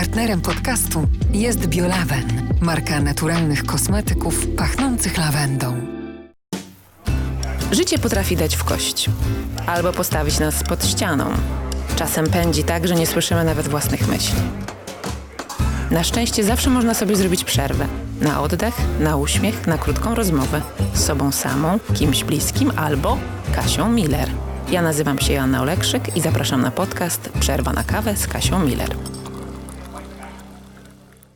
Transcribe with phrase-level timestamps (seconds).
[0.00, 5.76] Partnerem podcastu jest Biolaven, marka naturalnych kosmetyków pachnących lawendą.
[7.72, 9.10] Życie potrafi dać w kość
[9.66, 11.30] albo postawić nas pod ścianą.
[11.96, 14.40] Czasem pędzi tak, że nie słyszymy nawet własnych myśli.
[15.90, 17.86] Na szczęście zawsze można sobie zrobić przerwę.
[18.20, 20.62] Na oddech, na uśmiech, na krótką rozmowę
[20.94, 23.18] z sobą samą, kimś bliskim albo
[23.54, 24.28] Kasią Miller.
[24.70, 28.96] Ja nazywam się Joanna Olekrzyk i zapraszam na podcast Przerwa na kawę z Kasią Miller.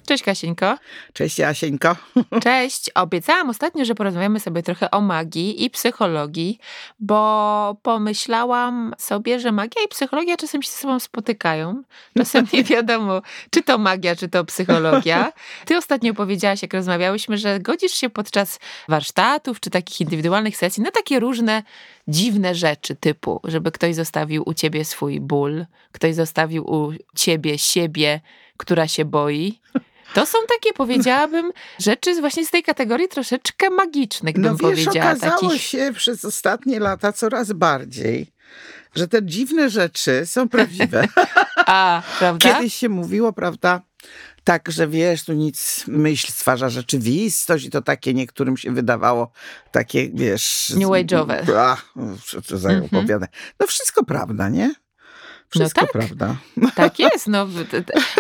[0.07, 0.79] Cześć Kasieńko.
[1.13, 1.97] Cześć Jasieńko.
[2.45, 2.91] Cześć.
[2.95, 6.59] Obiecałam ostatnio, że porozmawiamy sobie trochę o magii i psychologii,
[7.01, 11.83] bo pomyślałam sobie, że magia i psychologia czasem się ze sobą spotykają.
[12.19, 15.33] Czasem nie wiadomo, czy to magia, czy to psychologia.
[15.65, 20.91] Ty ostatnio powiedziałaś, jak rozmawiałyśmy, że godzisz się podczas warsztatów czy takich indywidualnych sesji na
[20.91, 21.63] takie różne
[22.09, 28.21] dziwne rzeczy, typu, żeby ktoś zostawił u ciebie swój ból, ktoś zostawił u ciebie siebie,
[28.57, 29.61] która się boi.
[30.15, 35.11] To są takie, powiedziałabym, rzeczy właśnie z tej kategorii troszeczkę magicznych, bym no wiesz, powiedziała.
[35.11, 35.63] okazało Takich...
[35.63, 38.33] się przez ostatnie lata coraz bardziej,
[38.95, 41.09] że te dziwne rzeczy są prawdziwe.
[41.57, 42.55] A, prawda?
[42.55, 43.81] Kiedyś się mówiło, prawda,
[44.45, 49.33] tak, że wiesz, tu nic, myśl stwarza rzeczywistość i to takie niektórym się wydawało
[49.73, 50.73] takie, wiesz...
[50.77, 51.53] New age'owe.
[51.57, 51.77] A,
[52.45, 52.87] co, za Mhm.
[52.87, 53.29] opowiadane.
[53.61, 54.75] No wszystko prawda, nie?
[55.51, 55.93] Wszystko tak.
[55.93, 56.37] prawda.
[56.75, 57.27] Tak jest.
[57.27, 57.47] No,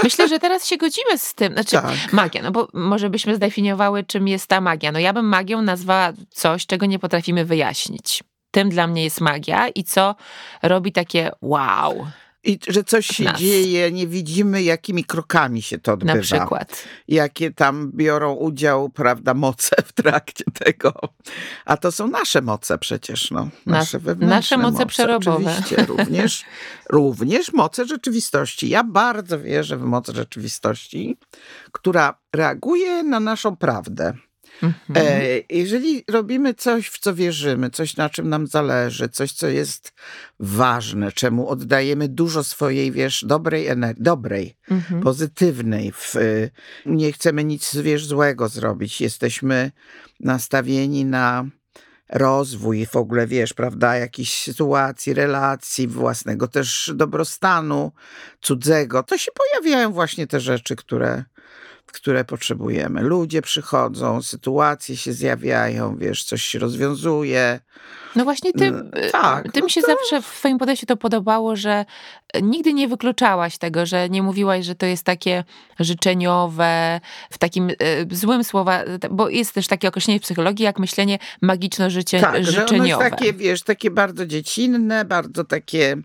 [0.02, 1.52] myślę, że teraz się godzimy z tym.
[1.52, 2.12] Znaczy, Tak.
[2.12, 4.92] magia, no bo może byśmy zdefiniowały, czym jest ta magia.
[4.92, 8.22] No ja bym magią nazwała coś, czego nie potrafimy wyjaśnić.
[8.50, 10.14] Tym dla mnie jest magia i co
[10.62, 12.06] robi takie wow
[12.44, 13.40] I że coś się Nas.
[13.40, 16.14] dzieje, nie widzimy, jakimi krokami się to odbywa.
[16.14, 16.84] na przykład.
[17.08, 20.92] jakie tam biorą udział, prawda, moce w trakcie tego.
[21.64, 23.48] A to są nasze moce przecież, no.
[23.66, 25.50] Nasze wewnętrzne nasze moce przerobowe.
[25.50, 26.44] Oczywiście, również,
[26.90, 28.68] również moce rzeczywistości.
[28.68, 31.16] Ja bardzo wierzę w moc rzeczywistości,
[31.72, 34.14] która reaguje na naszą prawdę.
[34.62, 35.06] Mhm.
[35.06, 39.92] E, jeżeli robimy coś, w co wierzymy, coś, na czym nam zależy, coś, co jest
[40.40, 45.00] ważne, czemu oddajemy dużo swojej, wiesz, dobrej energii, dobrej, Mhm.
[45.02, 46.50] pozytywnej, w, y,
[46.86, 49.70] nie chcemy nic, wiesz, złego zrobić, jesteśmy
[50.20, 51.46] nastawieni na
[52.08, 57.92] rozwój w ogóle, wiesz, prawda, jakichś sytuacji, relacji, własnego też dobrostanu,
[58.40, 61.24] cudzego, to się pojawiają właśnie te rzeczy, które,
[61.94, 63.02] które potrzebujemy.
[63.02, 67.60] Ludzie przychodzą, sytuacje się zjawiają, wiesz, coś się rozwiązuje.
[68.16, 71.56] No właśnie tym, Mm, tak, tym no się to- zawsze w twoim podejściu to podobało,
[71.56, 71.84] że
[72.42, 75.44] nigdy nie wykluczałaś tego, że nie mówiłaś, że to jest takie
[75.80, 77.74] życzeniowe, w takim e,
[78.10, 78.80] złym słowa,
[79.10, 82.44] bo jest też takie określenie w psychologii jak myślenie Tak, magiczno-życzeniowe.
[82.44, 85.96] że ono jest takie, wiesz, takie bardzo dziecinne, bardzo takie,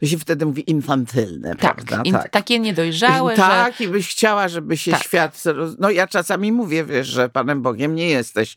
[0.00, 2.02] to się wtedy mówi infantylne, tak, prawda?
[2.04, 5.02] in, takie niedojrzałe, że tak, i byś chciała, żeby się Tak.
[5.02, 5.42] świat.
[5.78, 8.56] No ja czasami mówię, wiesz, że Panem Bogiem nie jesteś.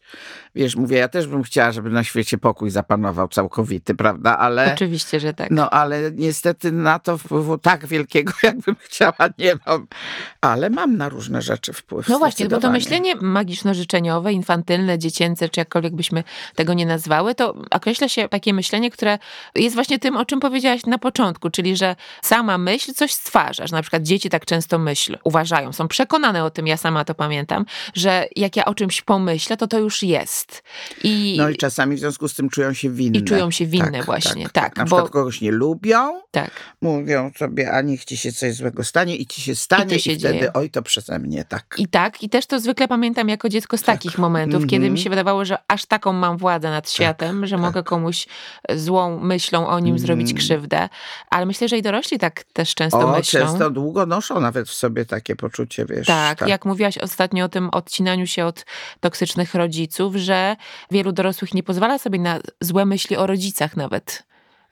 [0.55, 2.69] Wiesz, mówię, ja też bym chciała, żeby na świecie pokój
[3.31, 4.37] całkowity, prawda?
[4.37, 4.73] Ale.
[4.73, 5.51] oczywiście, że tak.
[5.51, 9.87] No, ale niestety na to wpływu tak wielkiego, jakbym chciała, nie mam.
[10.41, 12.09] Ale mam na różne rzeczy wpływ.
[12.09, 16.23] No właśnie, bo to myślenie magiczno-życzeniowe, infantylne, dziecięce, czy jakkolwiek byśmy
[16.55, 19.19] tego nie nazwały, to określa się takie myślenie, które
[19.55, 23.75] jest właśnie tym, o czym powiedziałaś na początku, czyli że sama myśl coś stwarza, że
[23.75, 27.65] na przykład dzieci tak często myśl, uważają, są przekonane o tym, ja sama to pamiętam,
[27.93, 30.63] że jak ja o czymś pomyślę, to to już jest.
[31.03, 33.19] I, No i czasami w związku z tym czują się winne.
[33.19, 36.51] I czują się winne właśnie, tak, Na bo- przykład kogoś nie lubią, tak.
[36.81, 40.15] mówią sobie, a niech ci się coś złego stanie i ci się stanie i, się
[40.15, 40.53] wtedy, dzieje.
[40.53, 41.75] oj, to przeze mnie, tak.
[41.77, 45.09] I tak, i też to zwykle pamiętam jako dziecko z takich momentów, kiedy mi się
[45.09, 48.27] wydawało, że aż taką mam władzę nad światem, że mogę komuś
[48.69, 50.37] e, złą myślą o nim zrobić Mhm.
[50.37, 50.89] krzywdę.
[51.29, 53.39] Ale myślę, że i dorośli tak też często O, myślą.
[53.39, 56.07] często długo noszą nawet w sobie takie poczucie, wiesz.
[56.07, 58.65] Tak, jak mówiłaś ostatnio o tym odcinaniu się od
[58.99, 60.55] toksycznych rodziców, że
[60.91, 62.39] wielu dorosłych nie pozwala sobie na
[62.75, 64.23] złe myśli o rodzicach nawet,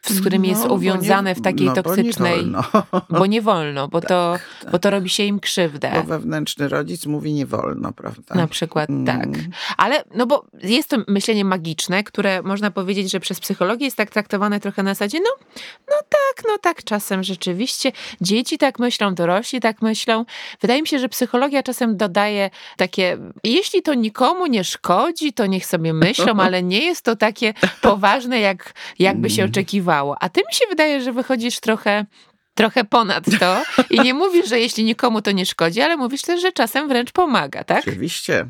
[0.05, 2.63] z którymi jest No, bo uwiązane nie- w takiej no, bo nie toksycznej, wolno.
[3.19, 4.71] bo nie wolno, bo, to, tak.
[4.71, 5.91] bo to robi się im krzywdę.
[5.95, 8.35] Bo wewnętrzny rodzic mówi nie wolno, prawda?
[8.35, 9.05] Na przykład Mm.
[9.05, 9.29] tak.
[9.77, 14.09] Ale no bo jest to myślenie magiczne, które można powiedzieć, że przez psychologię jest tak
[14.09, 15.45] traktowane trochę na zasadzie, no,
[15.89, 17.91] no tak, no tak, czasem rzeczywiście.
[18.21, 20.25] Dzieci tak myślą, dorośli tak myślą.
[20.61, 25.65] Wydaje mi się, że psychologia czasem dodaje takie, jeśli to nikomu nie szkodzi, to niech
[25.65, 29.92] sobie myślą, ale nie jest to takie poważne, jak, jakby się oczekiwało.
[30.19, 32.05] A ty mi się wydaje, że wychodzisz trochę
[32.55, 36.41] trochę ponad to i nie mówisz, że jeśli nikomu to nie szkodzi, ale mówisz też,
[36.41, 37.79] że czasem wręcz pomaga, tak?
[37.79, 38.45] Oczywiście.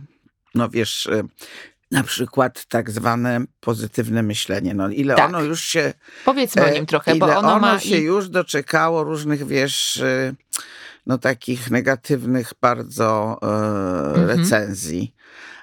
[0.55, 1.23] No wiesz, y,
[1.91, 4.73] na przykład tak zwane pozytywne myślenie.
[4.73, 5.29] No ile Tak.
[5.29, 5.93] ono już się...
[6.25, 7.79] Powiedzmy o e, nim trochę, bo ono ma...
[7.79, 9.95] się i- już doczekało różnych, wiesz...
[9.97, 10.35] y,
[11.05, 15.13] no takich negatywnych bardzo e, recenzji.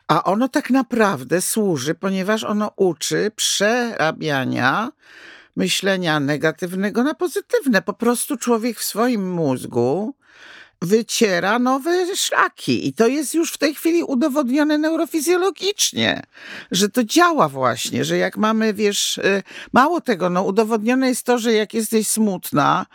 [0.08, 4.90] A ono tak naprawdę służy, ponieważ ono uczy przerabiania
[5.60, 7.82] myślenia negatywnego na pozytywne.
[7.82, 10.14] Po prostu człowiek w swoim mózgu
[10.82, 12.88] wyciera nowe szlaki.
[12.88, 16.22] I to jest już w tej chwili udowodnione neurofizjologicznie,
[16.70, 19.42] że to działa właśnie, że jak mamy, wiesz, y,
[19.72, 22.86] mało tego, no udowodnione jest to, że jak jesteś smutna,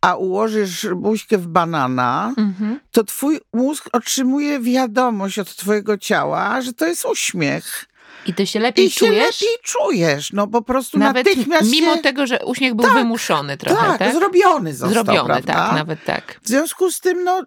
[0.00, 2.80] a ułożysz buźkę w banana, Mhm.
[2.90, 7.91] to twój mózg otrzymuje wiadomość od twojego ciała, że to jest uśmiech.
[8.26, 9.40] I ty się lepiej I się czujesz?
[9.40, 10.32] lepiej czujesz.
[10.32, 12.02] No po prostu Nawet natychmiast mimo się...
[12.02, 14.14] tego, że uśmiech był wymuszony trochę, tak, tak?
[14.14, 15.54] zrobiony został, Zrobiony, prawda?
[15.54, 16.40] tak, nawet tak.
[16.42, 17.42] W związku z tym, no,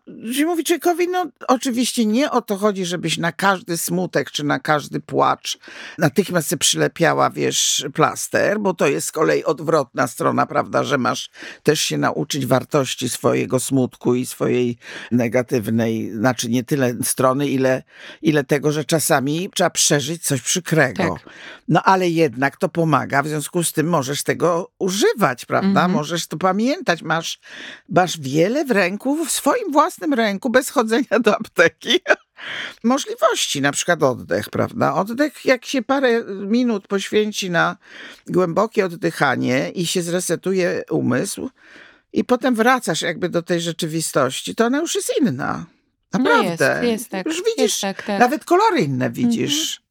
[0.86, 5.58] człowiekowi, no, oczywiście nie o to chodzi, żebyś na każdy smutek czy na każdy płacz
[5.98, 11.30] natychmiast się przylepiała, wiesz, plaster, bo to jest z kolei odwrotna strona, prawda, że masz
[11.64, 14.78] też się nauczyć wartości swojego smutku i swojej
[15.12, 17.84] negatywnej, znaczy nie tyle strony, ile,
[18.22, 21.16] ile tego, że czasami trzeba przeżyć coś przykrego.
[21.24, 21.34] Tak.
[21.68, 25.68] No ale jednak to pomaga, w związku z tym możesz tego używać, prawda?
[25.68, 25.92] Mhm.
[25.92, 27.40] Możesz to pamiętać, masz,
[27.90, 32.00] masz wiele w ręku, w swoim własnym ręku, bez chodzenia do apteki.
[32.84, 34.94] Możliwości, na przykład oddech, prawda?
[34.94, 37.78] Oddech, jak się parę minut poświęci na
[38.28, 41.50] głębokie oddychanie i się zresetuje umysł,
[42.14, 45.66] i potem wracasz jakby do tej rzeczywistości, to ona już jest inna.
[46.14, 46.76] Naprawdę.
[46.78, 48.20] No jest, jest tak, Już jest widzisz, tak, tak.
[48.20, 49.85] nawet kolory inne widzisz.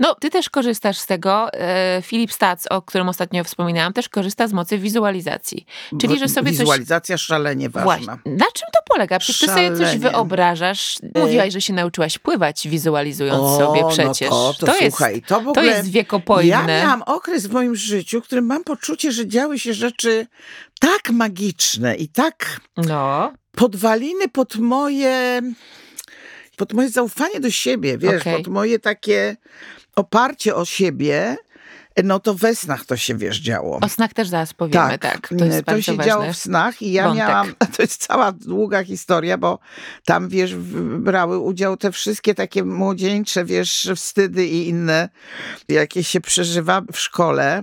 [0.00, 1.52] No, ty też korzystasz z tego.
[1.52, 5.66] E, Filip Stac, o którym ostatnio wspominałam, też korzysta z mocy wizualizacji.
[6.00, 6.60] Czyli, że sobie coś...
[6.60, 7.84] Wizualizacja szalenie ważna.
[7.84, 8.16] Właśnie.
[8.26, 9.18] Na czym to polega?
[9.18, 10.98] Przecież ty sobie coś wyobrażasz.
[11.14, 14.30] Mówiłaś, że się nauczyłaś pływać, wizualizując sobie przecież.
[14.30, 15.66] No to, to, słuchaj, jest, to w to ogóle...
[15.66, 16.50] jest wiekopojne.
[16.50, 20.26] Ja miałam okres w moim życiu, w którym mam poczucie, że działy się rzeczy
[20.80, 25.40] tak magiczne i tak No, podwaliny pod moje,
[26.58, 28.36] pod moje zaufanie do siebie, wiesz, Okej.
[28.36, 29.36] pod moje takie
[29.96, 31.36] oparcie o siebie,
[32.04, 33.78] no to we snach to się, wiesz, działo.
[33.82, 35.28] o snach też zaraz powiemy, tak.
[35.38, 36.04] To jest to się ważne.
[36.12, 37.28] działo w snach i ja Wątek.
[37.28, 39.58] miałam, to jest cała długa historia, bo
[40.04, 40.54] tam, wiesz,
[40.98, 45.08] brały udział te wszystkie takie młodzieńcze, wiesz, wstydy i inne,
[45.68, 47.62] jakie się przeżywa w szkole.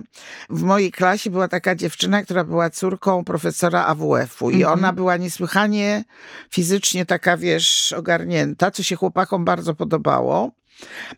[0.50, 4.78] W mojej klasie była taka dziewczyna, która była córką profesora AWF-u i Mhm.
[4.78, 6.04] ona była niesłychanie
[6.50, 10.50] fizycznie taka, wiesz, ogarnięta, co się chłopakom bardzo podobało.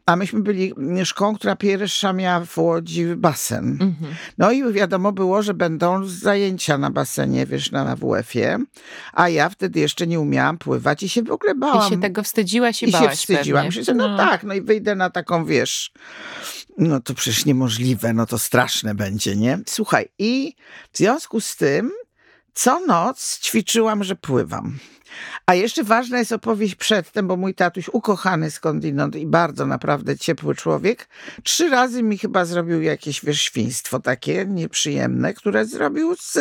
[0.06, 0.74] A myśmy byli
[1.04, 3.78] szkołą, która pierwsza miała w Łodzi basen.
[3.80, 4.14] Mhm.
[4.38, 8.58] No i wiadomo było, że będą zajęcia na basenie, wiesz, na WF-ie,
[9.12, 11.86] a ja wtedy jeszcze nie umiałam pływać i się w ogóle bałam.
[11.86, 13.64] I się tego wstydziłaś i, I się bałaś wstydziłam.
[13.64, 13.80] pewnie.
[13.80, 15.92] Myślę, no, tak, no i wyjdę na taką, wiesz,
[16.78, 19.58] no to przecież niemożliwe, no to straszne będzie, nie?
[19.66, 20.54] Słuchaj, i
[20.92, 21.90] w związku z tym
[22.54, 24.78] co noc ćwiczyłam, że pływam.
[25.46, 30.54] A jeszcze ważna jest opowieść przedtem, bo mój tatuś, ukochany skądinąd i bardzo naprawdę ciepły
[30.54, 31.08] człowiek,
[31.42, 36.38] trzy razy mi chyba zrobił jakieś wiesz, świństwo takie nieprzyjemne, które zrobił z,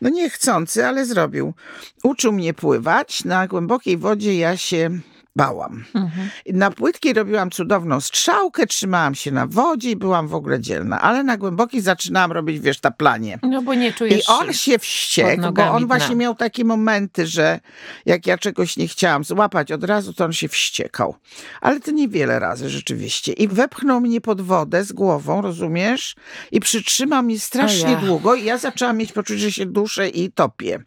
[0.00, 1.54] no niechcący, ale zrobił.
[2.02, 4.90] Uczył mnie pływać, na głębokiej wodzie ja się
[5.38, 5.84] bałam.
[5.94, 6.28] Mhm.
[6.46, 11.24] Na płytkiej robiłam cudowną strzałkę, trzymałam się na wodzie i byłam w ogóle dzielna, ale
[11.24, 13.38] na głębokiej zaczynałam robić, wiesz, taplanie.
[13.42, 14.18] No bo nie czujesz...
[14.18, 17.60] I on się wściekł, bo on właśnie miał takie momenty, że
[18.06, 21.14] jak ja czegoś nie chciałam złapać od razu, to on się wściekał.
[21.60, 23.32] Ale to niewiele razy rzeczywiście.
[23.32, 26.16] I wepchnął mnie pod wodę z głową, rozumiesz?
[26.52, 28.00] I przytrzymał mnie strasznie ja.
[28.00, 30.82] długo i ja zaczęłam mieć poczucie, że się duszę i topię.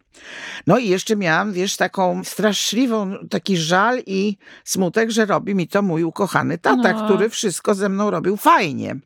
[0.66, 5.82] No i jeszcze miałam, wiesz, taką straszliwą, taki żal i smutek, że robi mi to
[5.82, 7.04] mój ukochany tata, No.
[7.04, 8.96] który wszystko ze mną robił fajnie.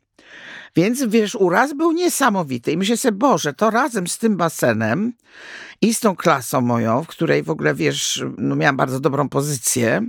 [0.77, 2.73] Więc wiesz, uraz był niesamowity.
[2.73, 5.13] I myślę sobie, Boże, to razem z tym basenem
[5.83, 10.03] i z tą klasą moją, w której w ogóle, wiesz, no miałam bardzo dobrą pozycję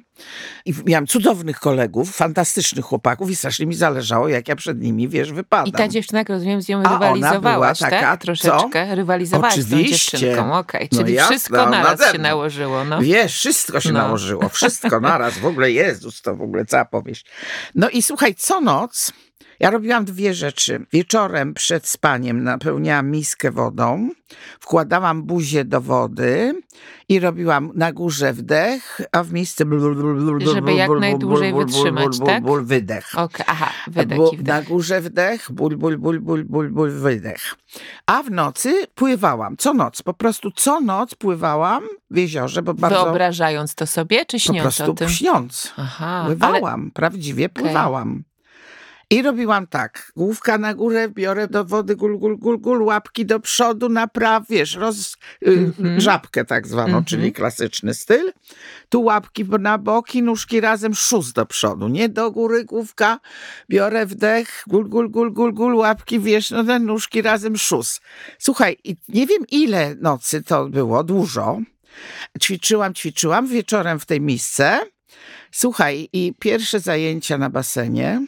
[0.66, 5.32] i miałam cudownych kolegów, fantastycznych chłopaków i strasznie mi zależało, jak ja przed nimi, wiesz,
[5.32, 5.68] wypadam.
[5.68, 8.22] I ta dziewczyna, jak rozumiem, z nią A rywalizowałaś, taka, tak?
[8.22, 8.96] Troszeczkę.
[8.96, 10.18] Rywalizowałaś z tą Oczywiście.
[10.18, 10.90] dziewczynką, okej.
[10.92, 13.02] No Czyli jasne, wszystko naraz nade się nałożyło, no.
[13.02, 14.00] Wiesz, wszystko się No.
[14.00, 17.26] nałożyło, wszystko naraz, w ogóle Jezus, to w ogóle cała powieść.
[17.76, 19.12] No i słuchaj, co noc
[19.60, 20.86] ja robiłam dwie rzeczy.
[20.92, 24.10] Wieczorem przed spaniem napełniałam miskę wodą,
[24.60, 26.62] wkładałam buzię do wody
[27.10, 31.54] i robiłam na górze wdech, a w misce blul, blul, blul, blul, Żeby jak najdłużej
[31.54, 32.44] wytrzymać, tak?
[32.44, 33.12] Ból, wydech.
[33.16, 37.56] Okej, aha, wydech i Na górze wdech, ból, ból, ból, ból, ból, ból, wydech.
[38.06, 43.04] A w nocy pływałam, co noc, po prostu co noc pływałam w jeziorze, bo bardzo
[43.04, 45.10] Wyobrażając to sobie, czy po śniąc prostu o tym?
[45.10, 45.74] śniąc.
[45.78, 48.24] Aha, ale Pływałam, prawdziwie pływałam.
[49.10, 53.40] I robiłam tak, główka na górę, biorę do wody, gul, gul, gul, gul, łapki do
[53.40, 56.02] przodu, na praw, wiesz, roz, y, Mhm.
[56.02, 57.06] żabkę tak zwaną, Mhm.
[57.06, 58.32] czyli klasyczny styl.
[58.90, 63.20] Tu łapki na boki, nóżki razem, szus do przodu, nie do góry, główka,
[63.70, 68.02] biorę wdech, gul, gul, gul, gul, gul, łapki, wiesz, no te nóżki razem, szus.
[68.40, 68.78] Słuchaj,
[69.10, 71.60] nie wiem ile nocy to było, dużo.
[72.42, 74.80] Ćwiczyłam, ćwiczyłam wieczorem w tej misce.
[75.52, 78.26] Słuchaj, i pierwsze zajęcia na basenie.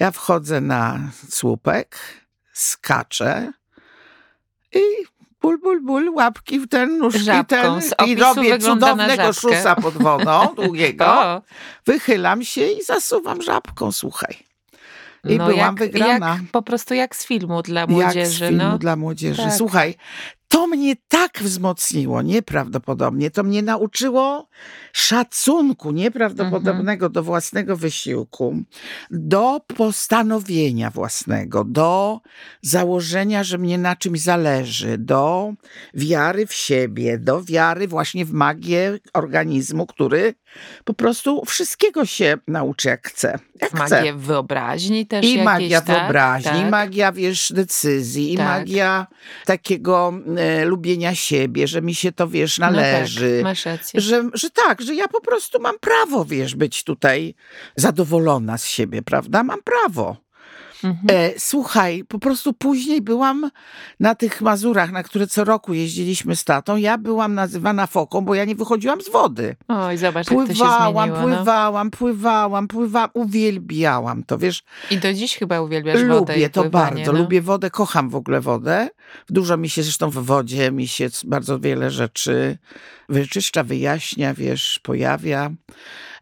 [0.00, 1.98] Ja wchodzę na słupek,
[2.52, 3.52] skaczę
[4.74, 4.80] i
[5.42, 7.56] ból, ból, ból, łapki w ten, nóżki Żabką.
[7.56, 11.42] ten i robię cudownego szusa pod wodą, długiego.
[11.86, 14.36] Wychylam się i zasuwam żabką, słuchaj.
[15.24, 16.28] I no byłam jak, wygrana.
[16.28, 18.30] Jak, po prostu jak z filmu dla Jak młodzieży.
[18.30, 18.78] z filmu no.
[18.78, 19.42] dla młodzieży.
[19.42, 19.54] Tak.
[19.54, 19.94] Słuchaj,
[20.50, 23.30] to mnie tak wzmocniło, nieprawdopodobnie.
[23.30, 24.48] To mnie nauczyło
[24.92, 27.12] szacunku nieprawdopodobnego Mhm.
[27.12, 28.56] do własnego wysiłku,
[29.10, 32.20] do postanowienia własnego, do
[32.62, 35.52] założenia, że mnie na czymś zależy, do
[35.94, 40.34] wiary w siebie, do wiary właśnie w magię organizmu, który
[40.84, 43.38] po prostu wszystkiego się nauczy jak chce.
[43.60, 43.72] Jak.
[43.72, 45.98] Magię wyobraźni też I jakieś, magia tak?
[46.00, 46.70] wyobraźni, i tak.
[46.70, 48.46] magia, wiesz, decyzji, i Tak.
[48.46, 49.06] magia
[49.46, 53.30] takiego e, lubienia siebie, że mi się to, wiesz, należy.
[53.30, 54.00] No tak, masz rację.
[54.00, 57.34] Że, że tak, że ja po prostu mam prawo, wiesz, być tutaj
[57.76, 59.42] zadowolona z siebie, prawda?
[59.42, 60.16] Mam prawo.
[60.84, 61.06] Mhm.
[61.10, 63.50] E, słuchaj, po prostu później byłam
[64.00, 66.76] na tych Mazurach, na które co roku jeździliśmy z tatą.
[66.76, 69.56] Ja byłam nazywana foką, bo ja nie wychodziłam z wody.
[69.68, 71.28] Oj, zobacz, jak to się Pływałam, zmieniło.
[71.28, 71.36] No.
[71.36, 74.62] pływałam, pływałam, pływałam, uwielbiałam to, wiesz.
[74.90, 77.18] I do dziś chyba uwielbiasz wodę Lubię to pływanie, bardzo, no.
[77.18, 78.88] lubię wodę, kocham w ogóle wodę.
[79.28, 82.58] Dużo mi się zresztą w wodzie, mi się bardzo wiele rzeczy
[83.08, 85.50] wyczyszcza, wyjaśnia, wiesz, pojawia.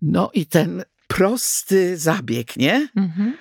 [0.02, 2.88] No i ten prosty zabieg, nie?
[2.96, 3.36] Mhm.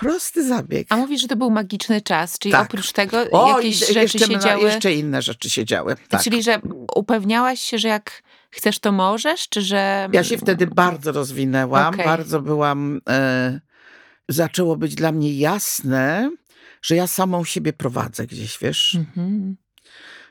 [0.00, 0.86] Prosty zabieg.
[0.90, 2.66] A mówisz, że to był magiczny czas, czyli Tak.
[2.66, 4.62] oprócz tego O, jakieś rzeczy jeszcze, się no, działy?
[4.62, 5.96] jeszcze inne rzeczy się działy.
[6.08, 6.22] Tak.
[6.22, 6.60] Czyli, że
[6.96, 10.08] upewniałaś się, że jak chcesz, to możesz, czy że...
[10.12, 12.04] Ja się wtedy bardzo rozwinęłam, Okej.
[12.04, 13.00] bardzo byłam.
[13.08, 13.60] E,
[14.28, 16.30] zaczęło być dla mnie jasne,
[16.82, 18.94] że ja samą siebie prowadzę gdzieś, wiesz?
[18.94, 19.56] Mhm.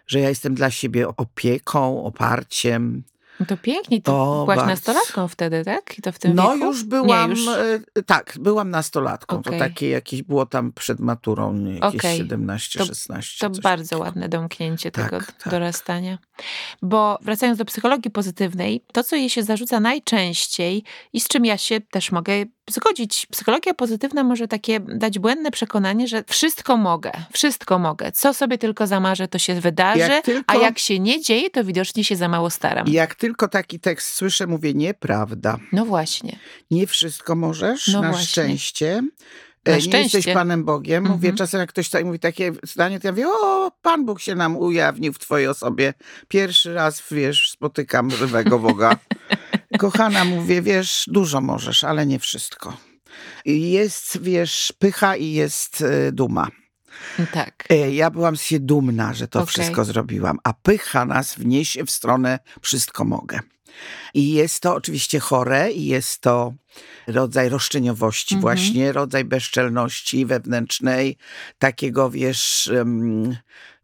[0.07, 3.03] Że ja jestem dla siebie opieką, oparciem.
[3.39, 4.71] No to pięknie, to O, byłaś bardzo.
[4.71, 5.97] nastolatką wtedy, tak?
[5.97, 6.65] I to w tym No wieku?
[6.65, 7.47] już byłam, Nie, już...
[7.97, 9.37] e, tak, byłam nastolatką.
[9.37, 9.53] Okej.
[9.53, 12.17] To takie jakieś było tam przed maturą, nie, jakieś Okej.
[12.17, 13.37] 17, To- 16.
[13.49, 14.03] To bardzo takiego.
[14.05, 15.51] ładne domknięcie Tak, tego tak.
[15.51, 16.17] dorastania.
[16.81, 21.57] Bo wracając do psychologii pozytywnej, to co jej się zarzuca najczęściej i z czym ja
[21.57, 22.33] się też mogę
[22.71, 28.11] zgodzić, psychologia pozytywna może takie dać błędne przekonanie, że wszystko mogę, wszystko mogę.
[28.11, 31.63] Co sobie tylko zamarzę, to się wydarzy, Jak tylko- a jak się nie dzieje, to
[31.63, 32.87] widocznie się za mało staram.
[32.87, 35.57] Jak tylko taki tekst słyszę, mówię, nieprawda.
[35.71, 36.39] No właśnie.
[36.71, 38.27] Nie wszystko możesz, No na właśnie.
[38.27, 39.01] szczęście.
[39.65, 40.17] Na E, Nie szczęście.
[40.17, 41.03] jesteś Panem Bogiem.
[41.03, 41.35] Mówię Mhm.
[41.35, 44.57] czasem, jak ktoś tak mówi takie zdanie, to ja mówię, o, Pan Bóg się nam
[44.57, 45.93] ujawnił w twojej osobie.
[46.27, 48.97] Pierwszy raz, wiesz, spotykam żywego Boga.
[49.79, 52.77] Kochana, mówię, wiesz, dużo możesz, ale nie wszystko.
[53.45, 56.47] Jest, wiesz, pycha i jest e, duma.
[57.31, 57.63] Tak.
[57.69, 59.47] E, Ja byłam siebie dumna, że to Okej.
[59.47, 63.39] wszystko zrobiłam, a pycha nas wniesie w stronę wszystko mogę.
[64.13, 66.53] I jest to oczywiście chore i jest to
[67.07, 68.41] rodzaj roszczeniowości Mhm.
[68.41, 71.17] właśnie, rodzaj bezczelności wewnętrznej,
[71.59, 72.71] takiego, wiesz,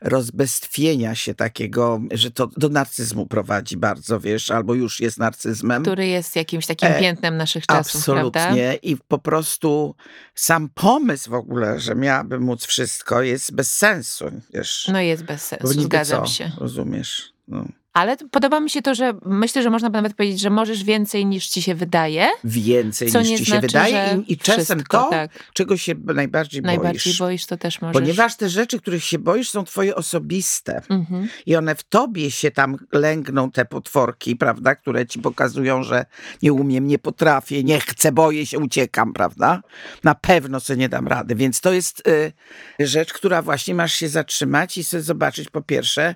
[0.01, 5.81] rozbestwienia się takiego, że to do narcyzmu prowadzi bardzo, wiesz, albo już jest narcyzmem.
[5.83, 8.39] Który jest jakimś takim E, piętnem naszych czasów, prawda?
[8.39, 8.79] Absolutnie.
[8.81, 9.95] I po prostu
[10.35, 14.89] sam pomysł w ogóle, że miałabym móc wszystko, jest bez sensu, wiesz.
[14.93, 16.51] No jest bez sensu, zgadzam co, się.
[16.57, 17.33] Rozumiesz?
[17.47, 17.65] No.
[17.95, 21.47] Ale podoba mi się to, że myślę, że można nawet powiedzieć, że możesz więcej niż
[21.47, 22.27] ci się wydaje.
[22.43, 25.31] Więcej niż ci znaczy, się wydaje i, i czasem wszystko, to, tak.
[25.53, 27.19] czego się najbardziej, Najbardziej boisz.
[27.19, 27.93] boisz, to też możesz.
[27.93, 30.81] Ponieważ te rzeczy, których się boisz, są twoje osobiste.
[30.89, 31.27] Mhm.
[31.45, 36.05] I one w tobie się tam lęgną, te potworki, prawda, które ci pokazują, że
[36.41, 39.61] nie umiem, nie potrafię, nie chcę, boję się, uciekam, prawda?
[40.03, 41.35] Na pewno sobie nie dam rady.
[41.35, 42.33] Więc to jest y,
[42.79, 46.15] rzecz, która właśnie masz się zatrzymać i sobie zobaczyć po pierwsze,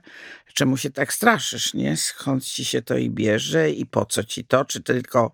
[0.54, 1.98] czemu się tak straszysz, nie?
[1.98, 5.32] Skąd ci się to i bierze i po co ci to, czy tylko...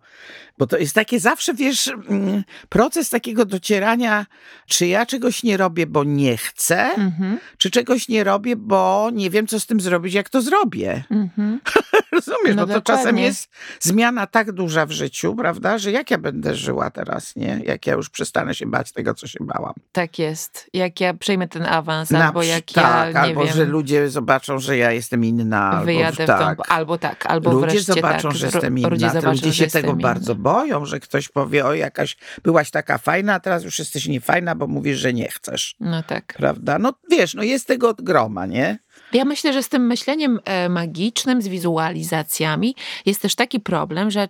[0.58, 4.26] Bo to jest takie zawsze, wiesz, mm, proces takiego docierania,
[4.68, 7.40] czy ja czegoś nie robię, bo nie chcę, Mhm.
[7.58, 11.04] czy czegoś nie robię, bo nie wiem, co z tym zrobić, jak to zrobię.
[11.12, 11.60] Mhm.
[12.12, 12.56] rozumiesz?
[12.56, 16.56] No No, to czasem jest zmiana tak duża w życiu, prawda, że jak ja będę
[16.56, 17.62] żyła teraz, nie?
[17.66, 19.74] Jak ja już przestanę się bać tego, co się bałam.
[19.92, 20.70] Tak jest.
[20.74, 24.10] Jak ja przejmę ten awans, Na albo jak tak, ja, nie albo wiem, że ludzie
[24.10, 25.72] zobaczą, że ja jestem inna.
[25.72, 26.54] Albo, wyjadę tak.
[26.54, 28.90] w dom, albo tak, albo Ludzie wreszcie zobaczą, tak, że jestem inna.
[28.90, 30.44] Ludzie zobaczą, ludzie się tego jestem bardzo inna.
[30.44, 34.68] boją, że ktoś powie, o jakaś byłaś taka fajna, a teraz już jesteś niefajna, bo
[34.68, 35.76] mówisz, że nie chcesz.
[35.80, 36.34] No tak.
[36.38, 36.80] Prawda?
[36.80, 38.80] No wiesz, no jest tego groma, nie?
[39.14, 44.28] Ja myślę, że z tym myśleniem e, magicznym, z wizualizacjami jest też taki problem, że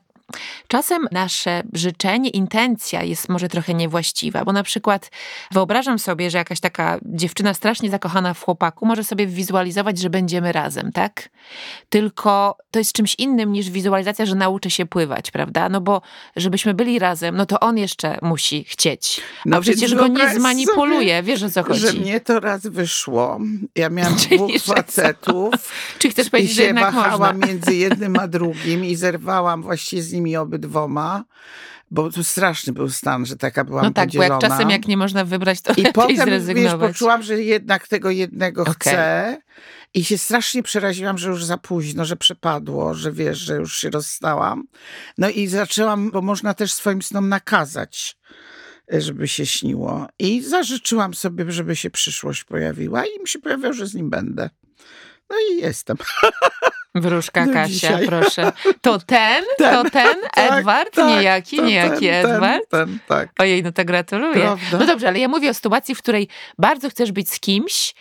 [0.67, 5.11] czasem nasze życzenie, intencja jest może trochę niewłaściwa, bo na przykład
[5.51, 10.51] wyobrażam sobie, że jakaś taka dziewczyna strasznie zakochana w chłopaku może sobie wizualizować, że będziemy
[10.51, 11.29] razem, tak?
[11.89, 15.69] Tylko to jest czymś innym niż wizualizacja, że nauczy się pływać, prawda?
[15.69, 16.01] No bo
[16.35, 19.21] żebyśmy byli razem, no to on jeszcze musi chcieć.
[19.45, 21.79] No A więc przecież go nie zmanipuluje, wiesz o co chodzi.
[21.79, 23.39] Że mnie to raz wyszło.
[23.75, 25.53] Ja miałam Czyli, dwóch że facetów.
[25.99, 27.47] Czy chcesz I powiedzieć, że się jednak wahałam można?
[27.47, 31.23] między jednym a drugim i zerwałam właściwie z nimi obydwoma,
[31.91, 34.55] bo to straszny był stan, że taka byłam No tak, bo jak podzielona.
[34.55, 38.73] czasem jak nie można wybrać, to I potem, wiesz, poczułam, że jednak tego jednego Okej.
[38.75, 39.37] chcę
[39.93, 43.89] i się strasznie przeraziłam, że już za późno, że przepadło, że wiesz, że już się
[43.89, 44.63] rozstałam.
[45.17, 48.17] No i zaczęłam, bo można też swoim snom nakazać,
[48.87, 50.07] żeby się śniło.
[50.19, 54.49] I zażyczyłam sobie, żeby się przyszłość pojawiła i mi się pojawiło, że z nim będę.
[55.29, 55.97] No i jestem.
[56.95, 58.07] Wróżka Kasia, dzisiaj.
[58.07, 58.51] proszę.
[58.81, 59.43] To ten?
[59.57, 59.73] Ten.
[59.73, 60.15] To ten?
[60.33, 60.95] Tak, Edward?
[60.95, 61.61] tak, niejaki?
[61.61, 62.69] niejaki ten, Edward?
[62.69, 63.29] Ten, ten, tak.
[63.39, 64.33] Ojej, no to gratuluję.
[64.33, 64.77] Prawda?
[64.79, 67.93] No dobrze, ale ja mówię o sytuacji, w której bardzo chcesz być z kimś,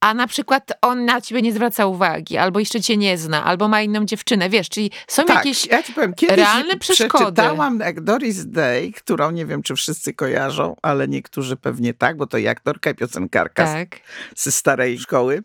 [0.00, 3.68] a na przykład on na ciebie nie zwraca uwagi, albo jeszcze cię nie zna, albo
[3.68, 5.66] ma inną dziewczynę, wiesz, czyli są Tak, jakieś...
[5.66, 7.24] ja ci powiem, kiedyś realne przeszkody.
[7.24, 12.26] przeczytałam jak Doris Day, którą nie wiem, czy wszyscy kojarzą, ale niektórzy pewnie tak, bo
[12.26, 14.00] to i aktorka i piosenkarka z- Tak.
[14.36, 15.42] ze starej szkoły.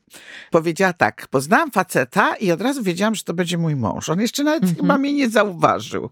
[0.52, 4.10] Powiedziała tak, poznałam faceta i od razu wiedziałam, że to będzie mój mąż.
[4.10, 4.82] On jeszcze nawet Mhm.
[4.82, 6.10] chyba mnie nie zauważył.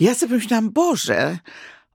[0.00, 1.38] Ja sobie myślałam, Boże,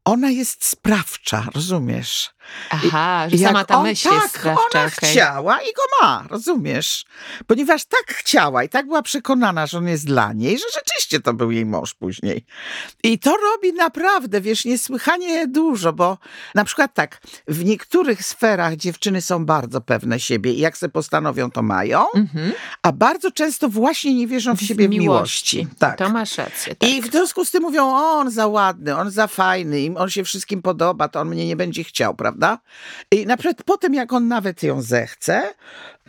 [0.06, 2.35] ona jest sprawcza, rozumiesz?
[2.70, 4.62] Aha, że I sama ta on, myśl tak, jest sprawcza.
[4.80, 5.10] ona okej.
[5.10, 7.06] chciała i go ma, rozumiesz?
[7.48, 11.34] Ponieważ tak chciała i tak była przekonana, że on jest dla niej, że rzeczywiście to
[11.34, 12.46] był jej mąż później.
[13.04, 16.18] I to robi naprawdę, wiesz, niesłychanie dużo, bo
[16.56, 21.52] na przykład tak, w niektórych sferach dziewczyny są bardzo pewne siebie i jak sobie postanowią,
[21.52, 22.54] to mają, Mhm.
[22.82, 25.68] a bardzo często właśnie nie wierzą w siebie w miłości.
[25.80, 25.98] Tak.
[25.98, 26.76] To masz rację.
[26.76, 26.90] Tak.
[26.90, 30.24] I w związku z tym mówią, o, on za ładny, on za fajny, on się
[30.24, 32.35] wszystkim podoba, to on mnie nie będzie chciał, prawda?
[33.12, 35.54] I na przykład potem, jak on nawet ją zechce,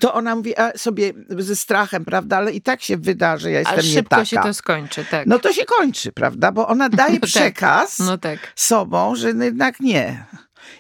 [0.01, 2.37] to ona mówi a, sobie ze strachem, prawda?
[2.37, 4.25] Ale i tak się wyda, że ja jestem nie szybko taka.
[4.25, 5.27] się to skończy, tak.
[5.27, 6.53] No to się kończy, prawda?
[6.53, 7.29] Bo ona daje No tak.
[7.31, 8.39] przekaz No tak.
[8.57, 10.25] sobą, że no jednak nie.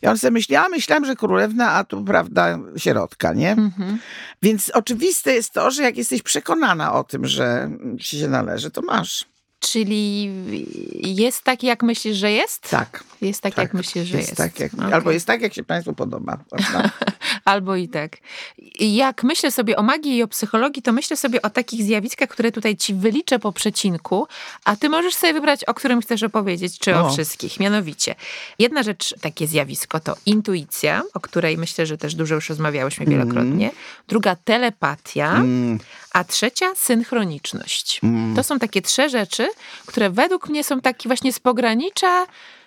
[0.03, 3.51] I on sobie myśli, a myślałem, że królewna, a tu, prawda, sierotka, nie?
[3.53, 3.99] Mhm.
[4.43, 8.83] Więc oczywiste jest to, że jak jesteś przekonana o tym, że ci się należy, to
[8.83, 9.25] masz.
[9.59, 10.31] Czyli
[10.95, 12.71] jest tak, jak myślisz, że jest?
[12.71, 13.05] Tak.
[13.21, 14.37] Jest tak, jak myślisz, że jest.
[14.37, 14.92] tak, jak, Okej.
[14.92, 16.38] Albo jest tak, jak się Państwu podoba.
[17.45, 18.17] Albo i tak.
[18.81, 22.53] Jak myślę sobie o magii i o psychologii, to myślę sobie o takich zjawiskach, które
[22.53, 24.27] tutaj ci wyliczę po przecinku,
[24.65, 27.11] a ty możesz sobie wybrać, o którym chcesz opowiedzieć, czy o O.
[27.11, 27.61] wszystkich.
[27.61, 28.15] Mianowicie,
[28.59, 33.71] jedna rzecz, takie zjawisko to intuicja, o której myślę, że też dużo już rozmawiałyśmy wielokrotnie.
[34.09, 35.79] Druga telepatia, Mm,
[36.12, 38.01] a trzecia synchroniczność.
[38.03, 38.37] mm.
[38.37, 39.49] To są takie trzy rzeczy,
[39.87, 42.27] które według mnie są takie właśnie z pogranicza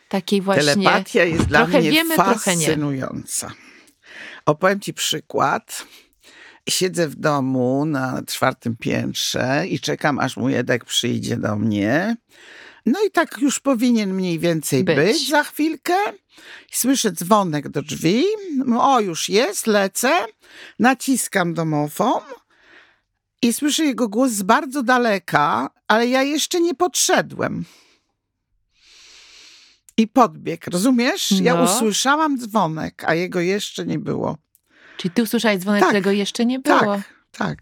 [0.10, 0.66] takiej właśnie...
[0.74, 2.66] Telepatia jest dla trochę mnie wiemy, trochę nie.
[2.66, 3.52] fascynująca.
[4.50, 5.86] Opowiem ci przykład.
[6.70, 12.18] Siedzę w domu na czwartym piętrze i czekam, aż mój Edek przyjdzie do mnie.
[12.86, 14.96] No i tak już powinien mniej więcej Być.
[14.96, 15.94] być, za chwilkę.
[16.72, 18.24] Słyszę dzwonek do drzwi.
[18.80, 20.12] O, już jest, lecę.
[20.80, 22.22] Naciskam domofon
[23.42, 27.66] i słyszę jego głos z bardzo daleka, ale ja jeszcze nie podszedłem.
[30.00, 31.32] I podbieg, rozumiesz?
[31.32, 31.64] Ja No.
[31.64, 34.38] usłyszałam dzwonek, a jego jeszcze nie było.
[34.98, 36.80] Czyli ty usłyszałeś dzwonek, Tak, którego jeszcze nie było.
[36.80, 37.58] Tak, tak.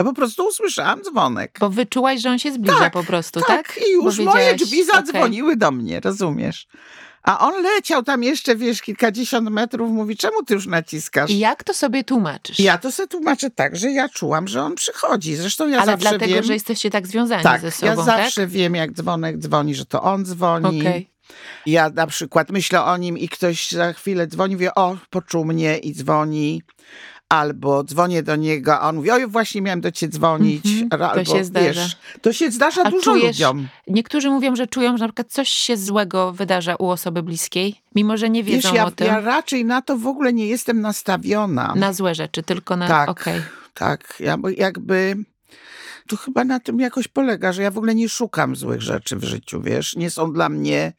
[0.00, 1.56] Ja po prostu usłyszałam dzwonek.
[1.60, 3.48] Bo wyczułaś, że on się zbliża Tak, po prostu, tak?
[3.48, 6.66] Tak, i już moje drzwi zadzwoniły do mnie, rozumiesz?
[7.22, 11.30] A on leciał tam jeszcze, wiesz, kilkadziesiąt metrów, mówi, czemu ty już naciskasz?
[11.30, 12.58] I jak to sobie tłumaczysz?
[12.58, 15.36] Ja to sobie tłumaczę tak, że ja czułam, że on przychodzi.
[15.36, 16.44] Zresztą ja Ale zawsze dlatego, wiem...
[16.44, 18.04] że jesteście tak związani tak, ze sobą, ja tak?
[18.04, 20.80] zawsze wiem, jak dzwonek dzwoni, że to on dzwoni.
[20.80, 21.13] Okej.
[21.66, 25.78] Ja na przykład myślę o nim i ktoś za chwilę dzwoni, wie, o, poczuł mnie
[25.78, 26.62] i dzwoni.
[27.28, 30.66] Albo dzwonię do niego, a on mówi, oj, właśnie miałem do ciebie dzwonić.
[30.66, 31.82] Mhm, to Albo, się zdarza.
[31.82, 33.68] Wiesz, to się zdarza A dużo czujesz- ludziom.
[33.88, 38.16] Niektórzy mówią, że czują, że na przykład coś się złego wydarza u osoby bliskiej, mimo
[38.16, 39.06] że nie wiedzą Wiesz, ja, o tym.
[39.06, 41.74] ja raczej na to w ogóle nie jestem nastawiona.
[41.76, 42.88] Na złe rzeczy, tylko na...
[42.88, 43.08] Tak.
[43.08, 43.42] Okej.
[43.74, 45.16] Tak, ja jakby
[46.08, 49.24] To chyba na tym jakoś polega, że ja w ogóle nie szukam złych rzeczy w
[49.24, 49.96] życiu, wiesz?
[49.96, 50.92] Nie są dla mnie,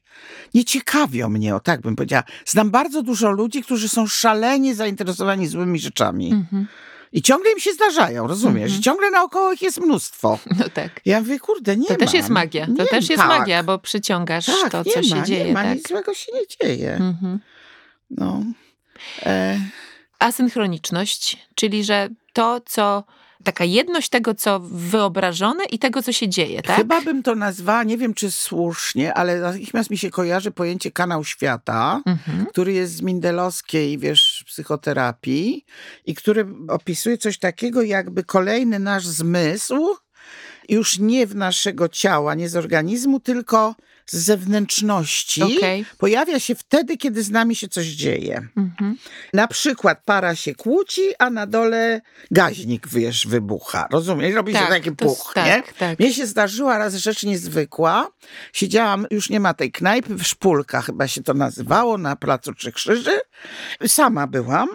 [0.54, 2.24] nie ciekawią mnie, o tak bym powiedziała.
[2.46, 6.32] Znam bardzo dużo ludzi, którzy są szalenie zainteresowani złymi rzeczami.
[6.32, 6.68] Mhm.
[7.12, 8.64] I ciągle im się zdarzają, rozumiesz?
[8.64, 8.80] Mhm.
[8.80, 10.40] I ciągle naokoło ich jest mnóstwo.
[10.60, 11.02] No tak.
[11.06, 12.16] Ja mówię, kurde, nie To też mam.
[12.16, 12.66] jest magia.
[12.66, 13.40] To Nie, też jest tak.
[13.40, 15.46] magia, bo przyciągasz Tak, to, nie co ma, się dzieje.
[15.46, 15.76] Nie ma, tak?
[15.78, 16.94] nic złego się nie dzieje.
[16.94, 17.40] Mhm.
[18.10, 18.44] No.
[19.26, 19.60] E,
[20.20, 23.04] Asynchroniczność, czyli że to, co.
[23.46, 26.76] Taka jedność tego, co wyobrażone i tego, co się dzieje, tak?
[26.76, 31.24] Chyba bym to nazwała, nie wiem czy słusznie, ale natychmiast mi się kojarzy pojęcie kanał
[31.24, 32.46] świata, Mhm.
[32.46, 35.66] który jest z mindelowskiej, wiesz, psychoterapii
[36.06, 39.76] i który opisuje coś takiego, jakby kolejny nasz zmysł,
[40.70, 43.76] już nie w naszego ciała, nie z organizmu, tylko
[44.06, 45.86] z zewnętrzności, Okej.
[45.98, 48.48] pojawia się wtedy, kiedy z nami się coś dzieje.
[48.58, 48.98] Mhm.
[49.34, 52.02] Na przykład para się kłóci, a na dole
[52.32, 53.88] gaźnik, wiesz, wybucha.
[53.92, 54.36] Rozumiesz?
[54.36, 55.44] Robi się Tak, taki to jest- puch, nie?
[55.44, 56.00] tak, tak.
[56.00, 58.08] Mnie się zdarzyła raz rzecz niezwykła.
[58.54, 62.74] Siedziałam, już nie ma tej knajpy, w Szpulka chyba się to nazywało, na Placu Trzech
[62.76, 63.20] Krzyży.
[63.88, 64.70] Sama byłam.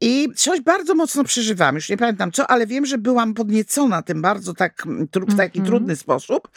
[0.00, 4.22] I coś bardzo mocno przeżywam, już nie pamiętam co, ale wiem, że byłam podniecona tym
[4.22, 5.66] bardzo tak, mm, w taki Mhm.
[5.66, 6.48] trudny sposób.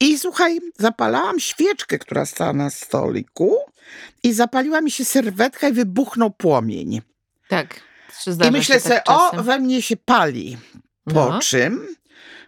[0.00, 3.56] I słuchaj, zapalałam świeczkę, która stała na stoliku
[4.22, 7.00] i zapaliła mi się serwetka i wybuchnął płomień.
[7.48, 7.80] Tak.
[8.48, 10.56] I myślę sobie, tak o, we mnie się pali.
[11.04, 11.38] Po No.
[11.38, 11.86] czym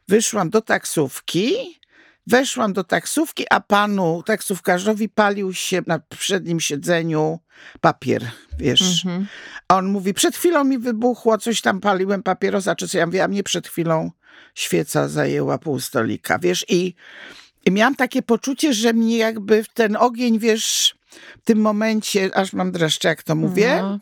[0.08, 1.78] wyszłam do taksówki,
[2.26, 7.38] weszłam do taksówki, a panu taksówkarzowi palił się na przednim siedzeniu
[7.80, 9.04] papier, wiesz.
[9.04, 9.26] Mhm.
[9.68, 12.98] A on mówi, przed chwilą mi wybuchło, coś tam paliłem papierosa, czy co.
[12.98, 14.10] Ja mówię, a mnie przed chwilą
[14.54, 16.64] świeca zajęła pół stolika, wiesz.
[16.68, 16.94] I,
[17.66, 20.96] I miałam takie poczucie, że mnie jakby w ten ogień, wiesz,
[21.42, 23.98] w tym momencie, aż mam dreszcze, jak to mówię, No.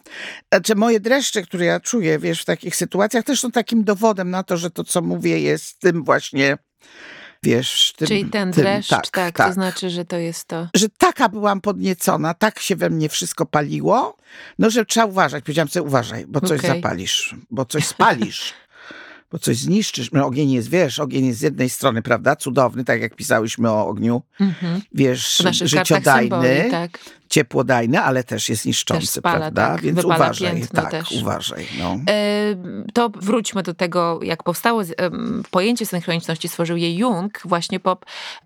[0.52, 4.42] znaczy moje dreszcze, które ja czuję, wiesz, w takich sytuacjach, też są takim dowodem na
[4.42, 6.58] to, że to, co mówię, jest tym właśnie,
[7.44, 10.68] wiesz, tym, Czyli ten tym, dreszcz, tak, to znaczy, że to jest to.
[10.76, 14.16] że taka byłam podniecona, tak się we mnie wszystko paliło,
[14.58, 15.44] no że trzeba uważać.
[15.44, 16.70] Powiedziałam sobie, uważaj, bo coś Okej.
[16.76, 18.52] zapalisz, bo coś spalisz.
[19.32, 20.12] Bo coś zniszczysz.
[20.12, 23.86] No, ogień jest, wiesz, ogień jest z jednej strony, prawda, cudowny, tak jak pisałyśmy o
[23.86, 24.80] ogniu, Mhm.
[24.92, 26.98] wiesz, W naszych kartach życiodajny, symboli, tak.
[27.28, 29.66] Ciepłodajny, ale też jest niszczący, spala, prawda?
[29.68, 31.12] tak, Więc uważaj, piętno tak, też.
[31.12, 31.66] uważaj.
[31.78, 31.96] No.
[32.10, 32.56] E,
[32.94, 34.82] To wróćmy do tego, jak powstało
[35.50, 37.96] pojęcie synchroniczności, stworzył je Jung właśnie po,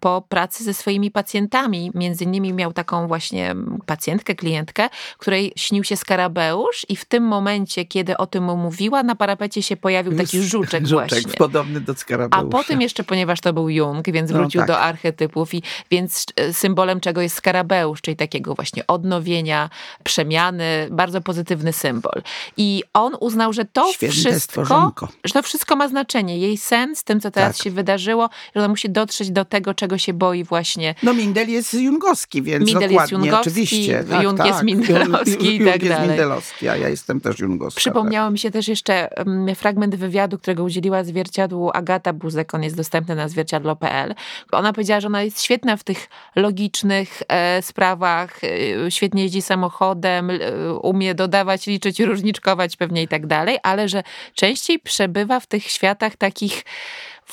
[0.01, 1.91] po pracy ze swoimi pacjentami.
[1.95, 3.55] Między innymi miał taką właśnie
[3.87, 4.89] pacjentkę, klientkę,
[5.19, 9.77] której śnił się skarabeusz i w tym momencie, kiedy o tym mówiła, na parapecie się
[9.77, 11.33] pojawił taki żuczek, właśnie.
[11.33, 12.49] podobny do A skarabeusza.
[12.51, 14.69] potem jeszcze, ponieważ to był Jung, więc No wrócił tak.
[14.69, 19.71] do archetypów, i więc e, symbolem czego jest skarabeusz, czyli takiego właśnie odnowienia,
[20.05, 22.23] przemiany, bardzo pozytywny symbol.
[22.57, 25.09] I on uznał, że to Święte wszystko, stworzonko.
[25.25, 26.39] że to wszystko ma znaczenie.
[26.39, 27.65] Jej sen z tym, co teraz Tak.
[27.65, 30.95] się wydarzyło, że ona musi dotrzeć do tego, czego się boi właśnie.
[31.03, 34.05] No Mindel jest jungowski, więc Mindel jest jungowski, oczywiście.
[34.05, 34.47] Tak, Jung tak.
[34.47, 36.09] jest mindelowski i Jung tak jest dalej.
[36.09, 37.79] mindelowski, a ja jestem też jungowska.
[37.79, 42.77] Przypomniało mi się też jeszcze mm, fragment wywiadu, którego udzieliła zwierciadłu Agata Buzek, on jest
[42.77, 44.15] dostępny na zwierciadlo.pl.
[44.53, 48.58] Ona powiedziała, że ona jest świetna w tych logicznych e, sprawach, e,
[48.91, 50.37] świetnie jeździ samochodem, e,
[50.75, 54.03] umie dodawać, liczyć, różniczkować pewnie i tak dalej, ale że
[54.35, 56.65] częściej przebywa w tych światach takich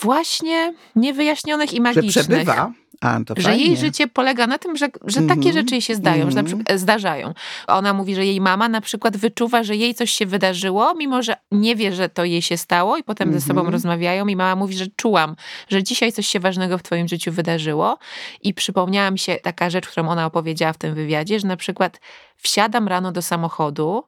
[0.02, 2.26] właśnie niewyjaśnionych i Że magicznych.
[2.26, 3.66] przebywa, a Że fajnie.
[3.66, 5.54] jej życie polega na tym, że, że takie Mhm.
[5.54, 6.46] rzeczy jej się zdają, że na Mhm.
[6.46, 7.34] przykład, e, zdarzają.
[7.68, 11.36] Ona mówi, że jej mama na przykład wyczuwa, że jej coś się wydarzyło, mimo że
[11.52, 13.74] nie wie, że to jej się stało i potem ze sobą Mhm.
[13.74, 15.36] rozmawiają i mama mówi, że czułam,
[15.70, 17.98] że dzisiaj coś się ważnego w twoim życiu wydarzyło
[18.42, 22.00] i przypomniała mi się taka rzecz, którą ona opowiedziała w tym wywiadzie, że na przykład
[22.38, 24.04] wsiadam rano do samochodu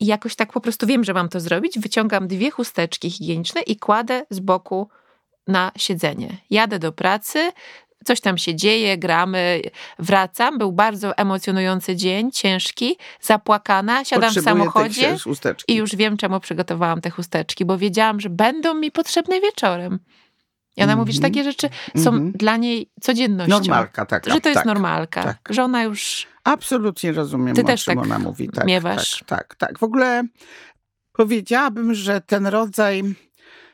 [0.00, 3.76] i jakoś tak po prostu wiem, że mam to zrobić, wyciągam dwie chusteczki higieniczne i
[3.76, 4.88] kładę z boku
[5.46, 6.28] na siedzenie.
[6.50, 7.52] Jadę do pracy,
[8.04, 9.60] coś tam się dzieje, gramy,
[9.98, 10.58] wracam.
[10.58, 15.72] Był bardzo emocjonujący dzień, ciężki, zapłakana, siadam w Potrzebuję samochodzie tych chusteczki.
[15.72, 19.98] i już wiem, czemu przygotowałam te chusteczki, bo wiedziałam, że będą mi potrzebne wieczorem.
[20.76, 21.32] I ona mówi, że Mhm.
[21.32, 22.32] takie rzeczy są Mhm.
[22.32, 23.54] dla niej codziennością.
[23.54, 24.32] Normalka taka.
[24.34, 24.66] Że to jest tak.
[24.66, 25.38] normalka, tak.
[25.50, 28.48] że ona już Absolutnie rozumiem, Ty o też czym tak ona mówi.
[28.48, 29.10] Tak, miewasz?
[29.10, 29.78] Tak, tak, tak.
[29.78, 30.22] W ogóle
[31.12, 33.02] powiedziałabym, że ten rodzaj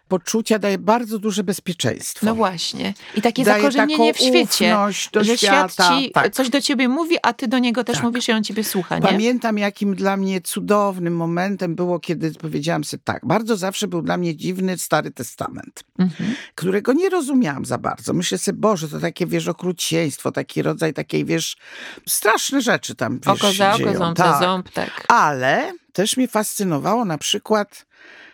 [0.09, 2.27] poczucia daje bardzo duże bezpieczeństwo.
[2.27, 2.95] No właśnie.
[3.15, 4.77] I takie daje zakorzenienie w świecie.
[5.13, 5.99] do że świat świata.
[6.01, 6.35] ci tak.
[6.35, 8.05] coś do ciebie mówi, a ty do niego też Tak.
[8.05, 9.03] mówisz i on ciebie słucha, nie?
[9.03, 13.27] Pamiętam, jakim dla mnie cudownym momentem było, kiedy powiedziałam sobie tak.
[13.27, 16.35] Bardzo zawsze był dla mnie dziwny Stary Testament, Mhm.
[16.55, 18.13] którego nie rozumiałam za bardzo.
[18.13, 21.57] Myślę sobie, Boże, to takie, wiesz, okrucieństwo, taki rodzaj takiej, wiesz,
[22.09, 23.99] straszne rzeczy tam, wiesz, Oko za oko, dzieją.
[23.99, 24.33] ząb tak.
[24.33, 25.05] za ząb, tak.
[25.09, 27.87] Ale też mnie fascynowało na przykład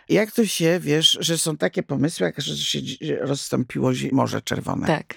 [0.09, 2.79] Jak to się, wiesz, że są takie pomysły, jak że się
[3.19, 4.87] rozstąpiło Morze Czerwone.
[4.87, 5.13] Tak.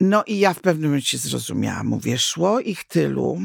[0.00, 1.86] No i ja w pewnym momencie zrozumiałam.
[1.86, 3.38] Mówię, szło ich tylu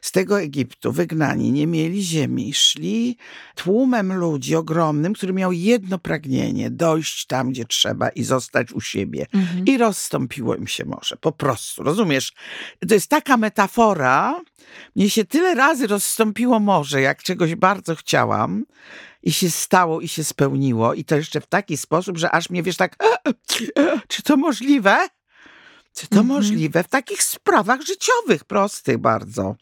[0.00, 2.54] z tego Egiptu, wygnani, nie mieli ziemi.
[2.54, 3.16] Szli
[3.54, 9.26] tłumem ludzi ogromnym, który miał jedno pragnienie, dojść tam, gdzie trzeba i zostać u siebie.
[9.34, 9.64] Mhm.
[9.64, 11.82] I rozstąpiło im się morze, po prostu.
[11.82, 12.32] Rozumiesz?
[12.88, 14.40] To jest taka metafora.
[14.96, 18.64] Mnie się tyle razy rozstąpiło morze, jak czegoś bardzo chciałam.
[19.22, 20.94] I się stało, i się spełniło.
[20.94, 22.96] I to jeszcze w taki sposób, że aż mnie, wiesz, tak,
[24.08, 25.08] czy to możliwe?
[25.94, 26.26] Czy to Mhm.
[26.26, 29.56] możliwe w takich sprawach życiowych, prostych bardzo,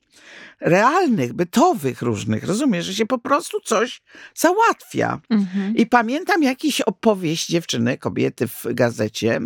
[0.60, 4.02] realnych, bytowych różnych, rozumiesz, że się po prostu coś
[4.34, 5.20] załatwia.
[5.30, 5.76] Mhm.
[5.76, 9.40] I pamiętam jakiś opowieść dziewczyny, kobiety w gazecie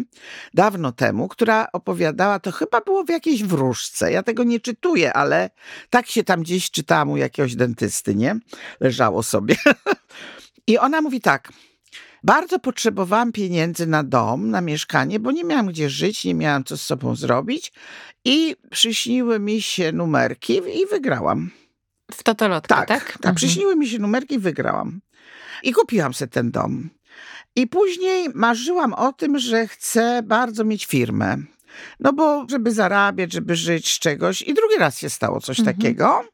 [0.55, 4.12] dawno temu, która opowiadała, to chyba było w jakiejś wróżce.
[4.12, 5.51] Ja tego nie czytuję, ale
[5.90, 8.37] tak się tam gdzieś czytałam u jakiegoś dentysty, nie?
[8.81, 9.57] Leżało sobie.
[10.66, 11.53] I ona mówi tak.
[12.24, 16.76] Bardzo potrzebowałam pieniędzy na dom, na mieszkanie, bo nie miałam gdzie żyć, nie miałam co
[16.76, 17.72] z sobą zrobić
[18.24, 21.50] i przyśniły mi się numerki i wygrałam.
[22.12, 22.88] W totolotkę, tak?
[22.88, 23.16] Tak, tak.
[23.16, 23.34] Mhm.
[23.34, 25.00] Przyśniły mi się numerki i wygrałam.
[25.62, 26.90] I kupiłam sobie ten dom.
[27.56, 31.37] I później marzyłam o tym, że chcę bardzo mieć firmę.
[32.00, 34.42] No bo żeby zarabiać, żeby żyć z czegoś.
[34.42, 35.76] I drugi raz się stało coś Mhm.
[35.76, 36.24] takiego.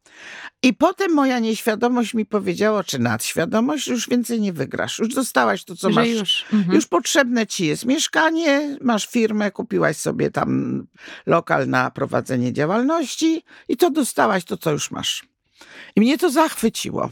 [0.62, 4.98] I potem moja nieświadomość mi powiedziała, czy nadświadomość, już więcej nie wygrasz.
[4.98, 6.08] Już dostałaś to, co Że masz.
[6.08, 6.44] już.
[6.52, 6.74] Mhm.
[6.74, 10.82] Już potrzebne ci jest mieszkanie, masz firmę, kupiłaś sobie tam
[11.26, 15.24] lokal na prowadzenie działalności i to dostałaś to, co już masz.
[15.96, 17.10] I mnie to zachwyciło.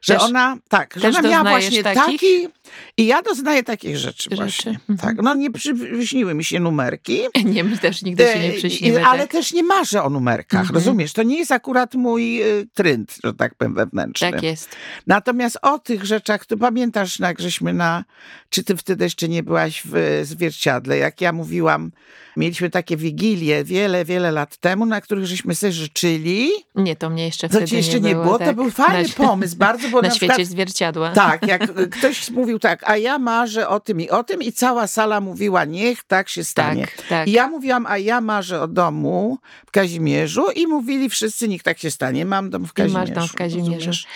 [0.00, 2.04] Że Też- ona, tak, że ona miała właśnie takich?
[2.20, 2.48] taki.
[2.96, 4.36] I ja doznaję takich rzeczy, Rzeczy.
[4.36, 4.70] właśnie.
[4.88, 4.98] Mhm.
[4.98, 5.24] Tak.
[5.24, 7.20] No nie przyśniły mi się numerki.
[7.44, 9.04] Nie, mi też nigdy się nie E, przyśniły.
[9.04, 9.30] Ale tak.
[9.32, 10.74] też nie marzę o numerkach, Mhm.
[10.74, 11.12] rozumiesz?
[11.12, 14.30] To nie jest akurat mój y, trend, że tak powiem, wewnętrzny.
[14.32, 14.76] Tak jest.
[15.06, 18.04] Natomiast o tych rzeczach, ty pamiętasz, jak żeśmy na,
[18.50, 21.92] czy ty wtedy jeszcze nie byłaś w e, zwierciadle, jak ja mówiłam,
[22.36, 26.50] mieliśmy takie wigilie wiele, wiele lat temu, na których żeśmy sobie życzyli.
[26.74, 28.24] Nie, to mnie jeszcze To wtedy ci jeszcze nie było.
[28.24, 28.48] było, tak.
[28.48, 31.10] to był fajny na, pomysł, bardzo, bo Na, na, świecie przykład, zwierciadła.
[31.12, 34.86] tak, jak ktoś mówił tak, a ja marzę o tym i o tym i cała
[34.86, 36.86] sala mówiła, niech tak się stanie.
[36.96, 37.06] tak.
[37.08, 37.28] tak.
[37.28, 41.78] I ja mówiłam, a ja marzę o domu w Kazimierzu i mówili wszyscy, niech tak
[41.78, 42.98] się stanie, mam dom w I Kazimierzu.
[42.98, 43.72] masz dom w Kazimierzu.
[43.74, 44.06] rozumiesz?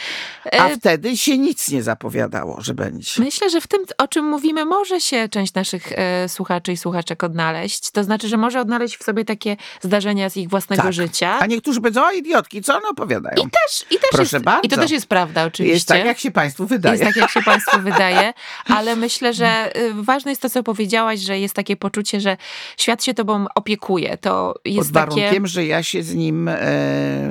[0.46, 3.11] E, A wtedy się nic nie zapowiadało, że będzie.
[3.18, 7.24] Myślę, że w tym, o czym mówimy, może się część naszych e, słuchaczy i słuchaczek
[7.24, 7.90] odnaleźć.
[7.90, 10.92] To znaczy, że może odnaleźć w sobie takie zdarzenia z ich własnego Tak.
[10.92, 11.38] życia.
[11.40, 13.37] A niektórzy powiedzą, o idiotki, co one opowiadają?
[13.37, 14.62] I też, i też Proszę jest, bardzo.
[14.62, 15.74] I to też jest prawda, oczywiście.
[15.74, 16.98] Jest tak, jak się państwu wydaje.
[16.98, 18.29] Jest tak, jak się Państwu wydaje,
[18.66, 22.36] ale myślę, że y, ważne jest to, co powiedziałaś, że jest takie poczucie, że
[22.76, 24.16] świat się tobą opiekuje.
[24.18, 26.56] To Pod jest warunkiem, takie, że ja się z nim e,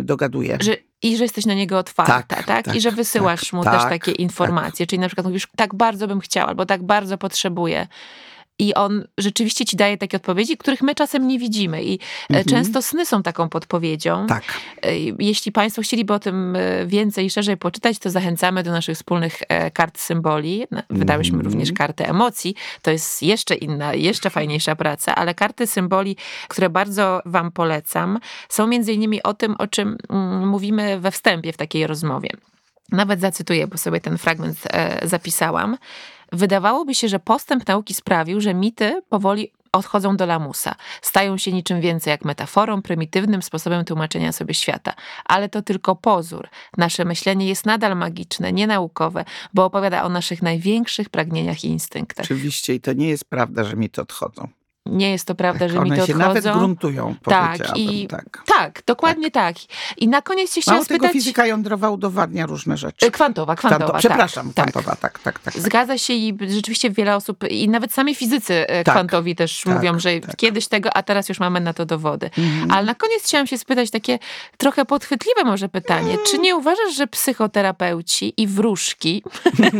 [0.03, 0.57] dogaduję.
[0.61, 2.65] że i że jesteś na niego otwarta, Tak, tak?
[2.65, 4.87] tak, I że wysyłasz tak, mu tak, też takie informacje.
[4.87, 7.87] Czyli na przykład mówisz, tak bardzo bym chciała, albo tak bardzo potrzebuję.
[8.59, 11.83] I on rzeczywiście ci daje takie odpowiedzi, których my czasem nie widzimy.
[11.83, 12.45] I e, Mhm.
[12.45, 14.27] często sny są taką podpowiedzią.
[14.27, 14.43] Tak.
[14.81, 18.95] E, Jeśli Państwo chcieliby o tym e, więcej i szerzej poczytać, to zachęcamy do naszych
[18.95, 19.41] wspólnych
[19.73, 20.65] kart symboli.
[20.89, 21.45] Wydałyśmy Mhm.
[21.53, 22.55] również kartę emocji.
[22.81, 26.15] To jest jeszcze inna, jeszcze fajniejsza praca, ale karty symboli,
[26.47, 28.19] które bardzo Wam polecam,
[28.49, 32.29] są między innymi o tym, o czym mm, mówimy we wstępie w takiej rozmowie.
[32.91, 34.57] Nawet zacytuję, bo sobie ten fragment
[35.03, 35.77] zapisałam.
[36.31, 40.75] Wydawałoby się, że postęp nauki sprawił, że mity powoli odchodzą do lamusa.
[41.01, 44.93] Stają się niczym więcej jak metaforą, prymitywnym sposobem tłumaczenia sobie świata.
[45.25, 46.47] Ale to tylko pozór.
[46.77, 52.25] Nasze myślenie jest nadal magiczne, nienaukowe, bo opowiada o naszych największych pragnieniach i instynktach.
[52.25, 54.47] Oczywiście i to nie jest prawda, że mi to odchodzą.
[54.91, 56.27] Nie jest to prawda, że One mi to się odchodzą.
[56.27, 58.43] nawet gruntują, Tak, i- tak.
[58.45, 59.55] Tak, dokładnie tak.
[59.97, 61.13] I na koniec się chciałam Mało tego, spytać...
[61.13, 63.05] fizyka jądrowa udowadnia różne rzeczy.
[63.07, 64.71] E, Kwantowa, kwantowa, Kwanto- tak, Przepraszam, tak.
[64.71, 65.53] kwantowa, tak, tak, tak.
[65.53, 65.63] tak.
[65.63, 69.75] Zgadza się i rzeczywiście wiele osób, i nawet sami fizycy e, Tak, kwantowi też tak,
[69.75, 70.35] mówią, że tak.
[70.35, 72.29] kiedyś tego, a teraz już mamy na to dowody.
[72.37, 72.71] Mhm.
[72.71, 74.19] Ale na koniec chciałam się spytać takie
[74.57, 76.17] trochę podchwytliwe może pytanie.
[76.31, 79.23] Czy nie uważasz, że psychoterapeuci i wróżki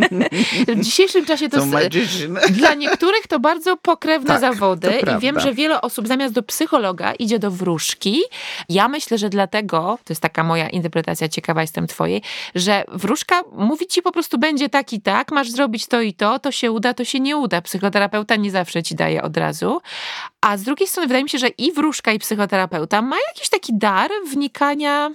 [0.67, 5.39] w dzisiejszym czasie to Są s- dla niektórych to bardzo pokrewne Tak, zawody i wiem,
[5.39, 8.21] że wiele osób zamiast do psychologa idzie do wróżki.
[8.69, 12.21] Ja myślę, że dlatego, to jest taka moja interpretacja, ciekawa jestem twojej,
[12.55, 16.39] że wróżka mówi ci po prostu będzie tak i tak, masz zrobić to i to,
[16.39, 17.61] to się uda, to się nie uda.
[17.61, 19.81] Psychoterapeuta nie zawsze ci daje od razu.
[20.41, 23.77] A z drugiej strony wydaje mi się, że i wróżka i psychoterapeuta ma jakiś taki
[23.77, 25.11] dar wnikania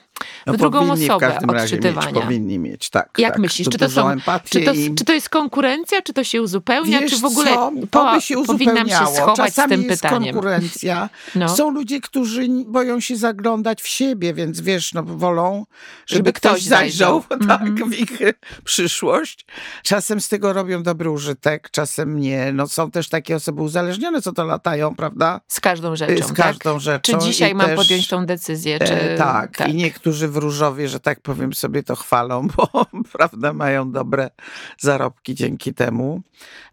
[0.47, 2.21] No, w drugą osobę w razie mieć, odczytywania.
[2.21, 3.11] powinni mieć, tak.
[3.19, 3.43] Jak tak.
[3.43, 4.17] myślisz, czy to, są,
[4.51, 4.95] czy, to, i...
[4.95, 7.73] czy to jest konkurencja, czy to się uzupełnia, Wiesz czy w ogóle co?
[7.91, 10.35] to by się powinnam się schować Czasami z tym jest pytaniem?
[10.35, 11.09] konkurencja.
[11.35, 11.49] No.
[11.49, 15.67] Są ludzie, którzy boją się zaglądać w siebie, więc wiesz, no wolą,
[16.07, 17.49] żeby, Żeby ktoś, ktoś zajrzał, zajrzał.
[17.59, 17.91] tak, Mhm.
[17.91, 18.19] w ich
[18.65, 19.47] przyszłość.
[19.83, 22.53] Czasem z tego robią dobry użytek, czasem nie.
[22.53, 25.41] No są też takie osoby uzależnione, co to latają, prawda?
[25.49, 26.81] Z każdą rzeczą, z każdą tak?
[26.81, 27.19] rzeczą.
[27.19, 28.79] Czy dzisiaj I mam też, podjąć tą decyzję?
[28.79, 28.95] Czy...
[28.95, 29.69] E, tak.
[29.69, 34.31] i niektórzy w Różowie, że tak powiem, sobie to chwalą, bo prawda, mają dobre
[34.79, 36.23] zarobki dzięki temu.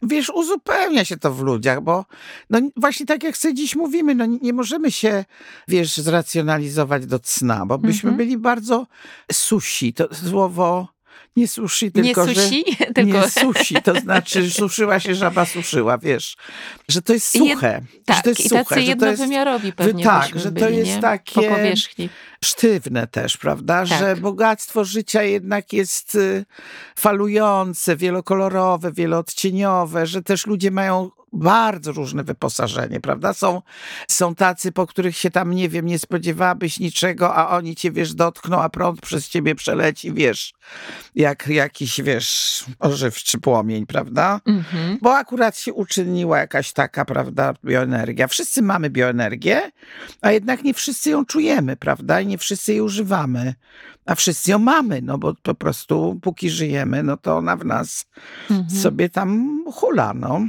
[0.01, 2.05] Wiesz, uzupełnia się to w ludziach, bo
[2.49, 5.25] no właśnie tak jak sobie dziś mówimy, no nie- nie możemy się,
[5.67, 8.17] wiesz, zracjonalizować do cna, bo byśmy Mhm.
[8.17, 8.87] byli bardzo
[9.31, 9.93] susi.
[9.93, 10.87] To słowo
[11.35, 12.35] nie sushi, Nie tylko że...
[12.35, 12.63] susi,
[12.95, 13.01] tylko...
[13.21, 16.35] Nie susi, to znaczy suszyła się żaba suszyła, wiesz,
[16.89, 17.81] że to jest I jed- suche.
[17.97, 20.77] że Tak, to jest i suche, tacy to jest jednowymiarowi pewnie tak, że to byli,
[20.77, 21.01] jest nie?
[21.01, 22.09] takie- Po powierzchni.
[22.45, 23.85] sztywne też, prawda?
[23.85, 23.99] Tak.
[23.99, 26.45] Że bogactwo życia jednak jest y,
[26.95, 33.33] falujące, wielokolorowe, wieloodcieniowe, że też ludzie mają bardzo różne wyposażenie, prawda?
[33.33, 33.61] Są,
[34.09, 38.13] są tacy, po których się tam, nie wiem, nie spodziewałabyś niczego, a oni cię, wiesz,
[38.13, 40.53] dotkną, a prąd przez ciebie przeleci, wiesz,
[41.21, 44.41] jak jakiś, wiesz, ożywczy płomień, prawda?
[44.45, 44.97] Mhm.
[45.01, 48.27] Bo akurat się uczyniła jakaś taka, prawda, bioenergia.
[48.27, 49.71] Wszyscy mamy bioenergię,
[50.21, 52.21] a jednak nie wszyscy ją czujemy, prawda?
[52.21, 53.53] I nie wszyscy jej używamy.
[54.05, 58.05] A wszyscy ją mamy, no bo po prostu póki żyjemy, no to ona w nas
[58.49, 58.69] Mhm.
[58.69, 60.41] sobie tam hula, no.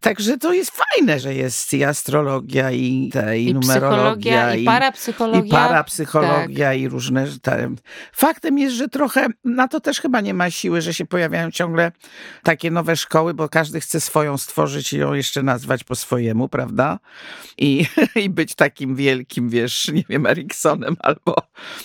[0.00, 4.64] Także to jest fajne, że jest i astrologia, i, te, i, I numerologia, psychologia, i
[4.64, 5.40] parapsychologia.
[5.40, 7.70] i parapsychologia i różne te.
[8.12, 11.92] Faktem jest, że trochę na to też chyba nie ma siły, że się pojawiają ciągle
[12.42, 16.98] takie nowe szkoły, bo każdy chce swoją stworzyć i ją jeszcze nazwać po swojemu, prawda?
[17.58, 17.86] I,
[18.24, 21.36] i być takim wielkim, wiesz, nie wiem, Eriksonem albo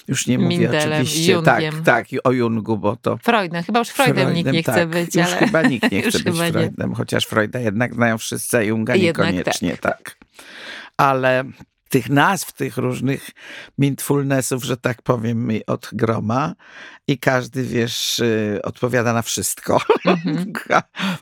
[0.08, 1.84] już nie mówię Mindelem, oczywiście, tak, Jungiem.
[1.84, 3.64] tak, i o Jungu, bo to Freudem.
[3.64, 4.90] Chyba już Freudem, nikt nie chce tak.
[4.90, 5.38] być, Już ale...
[5.38, 6.52] chyba nikt nie chce być chyba nie.
[6.52, 10.18] Freudem, chociaż Freuda jednak znają wszyscy, a Junga Jednak niekoniecznie, tak.
[10.98, 11.44] Ale
[11.90, 13.30] tych nazw, tych różnych
[13.78, 16.56] mindfulnessów, że tak powiem, mi od groma
[17.08, 19.82] i każdy, wiesz, y, odpowiada na wszystko.
[20.06, 20.54] Mhm.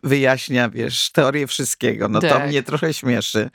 [0.03, 2.07] Wyjaśnia, wiesz, teorię wszystkiego.
[2.07, 2.47] No to Tak.
[2.47, 3.49] mnie trochę śmieszy,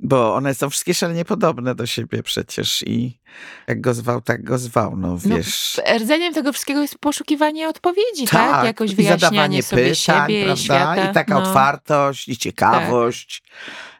[0.00, 3.19] bo one są wszystkie szalenie podobne do siebie przecież i
[3.66, 5.80] jak go zwał, tak go zwał, no No, wiesz.
[5.98, 8.64] Rdzeniem tego wszystkiego jest poszukiwanie odpowiedzi, tak?
[8.64, 10.54] Jakoś i wyjaśnianie sobie pytań, siebie prawda?
[10.54, 11.10] i świata.
[11.10, 11.40] I taka no.
[11.40, 11.48] Tak.
[11.48, 13.42] otwartość, i ciekawość,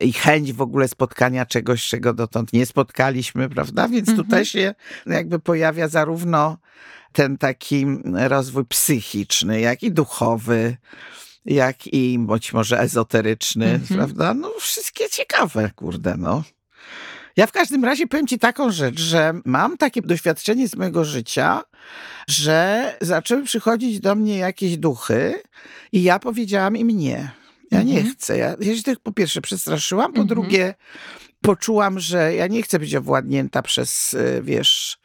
[0.00, 3.88] i chęć w ogóle spotkania czegoś, czego dotąd nie spotkaliśmy, prawda?
[3.88, 4.26] Więc Mhm.
[4.26, 4.74] tutaj się
[5.06, 6.56] jakby pojawia zarówno
[7.12, 10.76] ten taki rozwój psychiczny, jak i duchowy,
[11.44, 13.98] jak i być może ezoteryczny, Mhm.
[13.98, 14.34] prawda?
[14.34, 16.42] No wszystkie ciekawe, kurde, no.
[17.36, 21.62] Ja w każdym razie powiem ci taką rzecz, że mam takie doświadczenie z mojego życia,
[22.28, 25.42] że zaczęły przychodzić do mnie jakieś duchy
[25.92, 27.30] i ja powiedziałam im nie.
[27.70, 28.14] Ja nie Mhm.
[28.14, 28.38] chcę.
[28.38, 30.26] Ja, ja się tych po pierwsze przestraszyłam, po Mhm.
[30.28, 30.74] drugie
[31.42, 34.98] poczułam, że ja nie chcę być owładnięta przez, y, wiesz,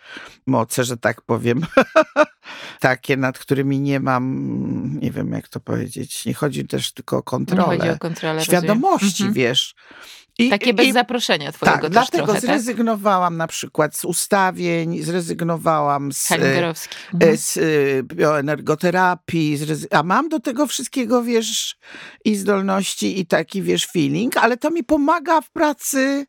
[0.48, 1.62] moce, że tak powiem,
[2.80, 7.20] takie, nad którymi nie mam, nie wiem jak to powiedzieć, nie chodzi też tylko o
[7.20, 8.42] Nie kontrolę, chodzi o kontrolę.
[8.46, 9.34] świadomości, rozumiem.
[9.34, 9.76] wiesz.
[10.40, 12.50] I, Takie bez i- zaproszenia twojego tak, też dlatego trochę, tak?
[12.50, 16.74] zrezygnowałam na przykład z ustawień, zrezygnowałam z, e, e,
[17.14, 17.38] Mhm.
[17.38, 17.62] z e,
[18.04, 21.76] bioenergoterapii, zrezy- a mam do tego wszystkiego, wiesz,
[22.26, 26.26] i zdolności, i taki, wiesz, feeling, ale to mi pomaga w pracy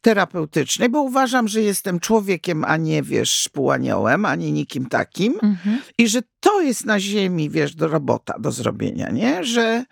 [0.00, 5.32] terapeutycznej, bo uważam, że jestem człowiekiem, a nie, wiesz, półaniołem, ani nikim takim.
[5.42, 5.78] Mhm.
[5.98, 9.44] I że to jest na ziemi, wiesz, do robota, do zrobienia, nie?
[9.44, 9.84] Że,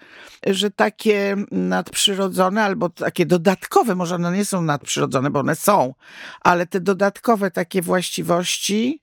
[0.47, 5.95] że takie nadprzyrodzone albo takie dodatkowe, może one nie są nadprzyrodzone, bo one są,
[6.41, 9.01] ale te dodatkowe takie właściwości,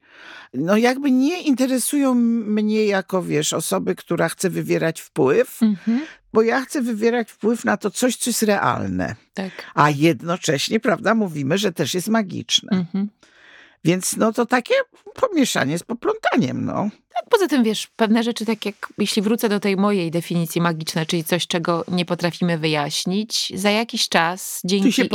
[0.54, 6.02] no jakby nie interesują mnie jako, wiesz, osoby, która chce wywierać wpływ, Mhm.
[6.34, 9.52] bo ja chcę wywierać wpływ na to coś, co jest realne, Tak.
[9.76, 12.70] a jednocześnie, prawda, mówimy, że też jest magiczne.
[12.78, 13.10] Mhm.
[13.84, 14.74] Więc no to takie
[15.14, 16.90] pomieszanie z poplątaniem, no.
[17.14, 21.06] Tak, poza tym wiesz, pewne rzeczy, tak jak jeśli wrócę do tej mojej definicji magiczne,
[21.06, 25.06] czyli coś, czego nie potrafimy wyjaśnić, za jakiś czas dzięki się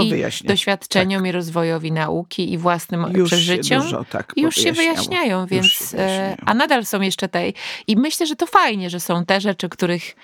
[0.44, 5.66] doświadczeniom i rozwojowi nauki i własnym Już się przeżyciom dużo tak już się wyjaśniają, więc
[5.66, 6.32] się wyjaśniają.
[6.32, 7.48] e, a nadal są jeszcze te
[7.86, 10.16] i myślę, że to fajnie, że są te rzeczy, których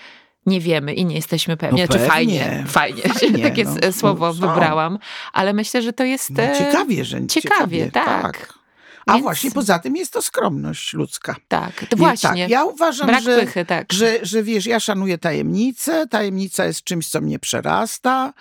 [0.46, 1.80] nie wiemy i nie jesteśmy pewni.
[1.80, 3.92] No Znaczy fajnie, fajnie, Fajnie, takie no.
[3.92, 4.40] słowo Są.
[4.40, 4.98] wybrałam,
[5.32, 8.52] ale myślę, że to jest No, e, ciekawie, że ciekawie, tak.
[9.06, 11.36] A Więc- właśnie poza tym jest to skromność ludzka.
[11.48, 12.30] tak, to właśnie.
[12.42, 13.92] Tak, ja uważam, Brak że, pychy, tak.
[13.92, 18.32] że, że wiesz, ja szanuję tajemnicę, tajemnica jest czymś, co mnie przerasta.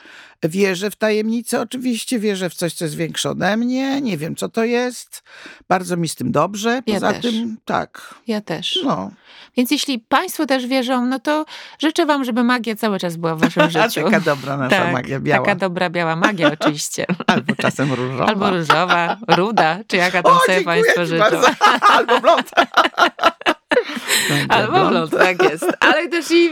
[0.44, 4.02] Wierzę w tajemnicę, oczywiście wierzę w coś, co jest większe ode mnie.
[4.02, 5.24] Nie wiem, co to jest.
[5.70, 6.82] Bardzo mi z tym dobrze.
[6.88, 7.22] Ja Poza też.
[7.22, 8.16] tym, tak.
[8.28, 8.80] Ja też.
[8.86, 9.12] No.
[9.58, 11.46] Więc jeśli Państwo też wierzą, no to
[11.80, 14.04] życzę Wam, żeby magia cały czas była w Waszym życiu.
[14.04, 15.46] taka dobra nasza tak, magia biała.
[15.46, 17.06] Taka dobra biała magia oczywiście.
[17.28, 18.26] Albo czasem różowa.
[18.26, 21.20] Albo różowa, ruda, czy jaka tam o, sobie Państwo życzą.
[21.24, 21.48] bardzo.
[21.96, 22.52] Albo blond.
[24.50, 25.66] Albo blond, tak jest.
[25.80, 26.50] Ale też i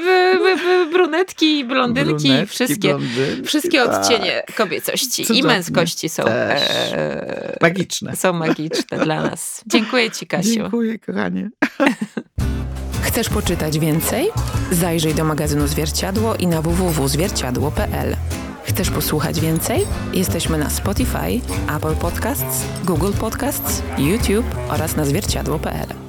[0.94, 3.90] brunetki, i blondynki, Brunetki, wszystkie, blondynki, wszystkie tak.
[3.90, 5.48] odcienie kobiecości i Cudownie.
[5.48, 8.16] męskości są, e, Magiczne.
[8.16, 9.62] są magiczne dla nas.
[9.68, 10.50] Dziękuję Ci, Kasiu.
[10.50, 11.50] Dziękuję, kochanie.
[13.02, 14.28] Chcesz poczytać więcej?
[14.72, 18.16] Zajrzyj do magazynu Zwierciadło i na www.zwierciadło.pl.
[18.64, 19.88] Chcesz posłuchać więcej?
[20.14, 21.42] Jesteśmy na Spotify,
[21.78, 26.09] Apple Podcasts, Google Podcasts, YouTube oraz na zwierciadło.pl.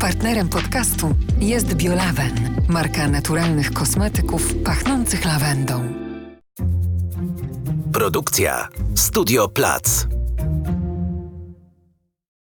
[0.00, 5.94] Partnerem podcastu jest Biolawen, marka naturalnych kosmetyków pachnących lawendą.
[7.92, 10.06] Produkcja Studio Plac.